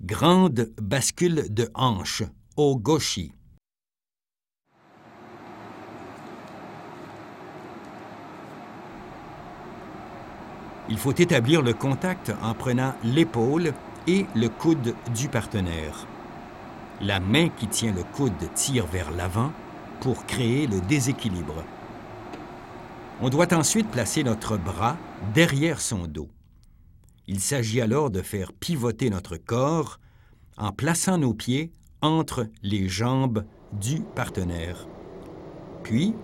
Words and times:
Grande 0.00 0.70
bascule 0.80 1.52
de 1.52 1.68
hanche, 1.74 2.22
au 2.56 2.76
gauchi. 2.76 3.32
Il 10.88 10.96
faut 10.98 11.10
établir 11.10 11.62
le 11.62 11.74
contact 11.74 12.32
en 12.40 12.54
prenant 12.54 12.94
l'épaule 13.02 13.72
et 14.06 14.24
le 14.36 14.48
coude 14.48 14.94
du 15.16 15.28
partenaire. 15.28 16.06
La 17.00 17.18
main 17.18 17.48
qui 17.48 17.66
tient 17.66 17.92
le 17.92 18.04
coude 18.04 18.54
tire 18.54 18.86
vers 18.86 19.10
l'avant 19.10 19.50
pour 20.00 20.26
créer 20.26 20.68
le 20.68 20.80
déséquilibre. 20.80 21.64
On 23.20 23.30
doit 23.30 23.52
ensuite 23.52 23.90
placer 23.90 24.22
notre 24.22 24.56
bras 24.56 24.96
derrière 25.34 25.80
son 25.80 26.06
dos. 26.06 26.28
Il 27.30 27.40
s'agit 27.40 27.82
alors 27.82 28.10
de 28.10 28.22
faire 28.22 28.54
pivoter 28.54 29.10
notre 29.10 29.36
corps 29.36 30.00
en 30.56 30.72
plaçant 30.72 31.18
nos 31.18 31.34
pieds 31.34 31.70
entre 32.00 32.48
les 32.62 32.88
jambes 32.88 33.44
du 33.72 34.00
partenaire. 34.00 34.88
Puis, 35.82 36.14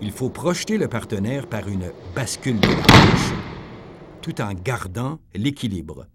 il 0.00 0.12
faut 0.12 0.30
projeter 0.30 0.78
le 0.78 0.86
partenaire 0.86 1.48
par 1.48 1.66
une 1.66 1.90
bascule 2.14 2.60
de 2.60 2.68
hanche 2.68 3.32
tout 4.22 4.40
en 4.40 4.54
gardant 4.54 5.18
l'équilibre. 5.34 6.06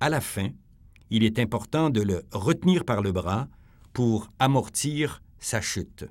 À 0.00 0.10
la 0.10 0.20
fin, 0.20 0.48
il 1.10 1.22
est 1.22 1.38
important 1.38 1.88
de 1.88 2.02
le 2.02 2.24
retenir 2.32 2.84
par 2.84 3.00
le 3.00 3.12
bras 3.12 3.46
pour 3.92 4.28
amortir 4.40 5.22
sa 5.38 5.60
chute. 5.60 6.04